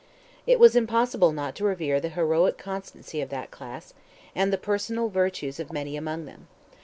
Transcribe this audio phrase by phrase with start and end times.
[0.47, 3.93] It was impossible not to revere the heroic constancy of that class,
[4.33, 6.47] and the personal virtues of many among them.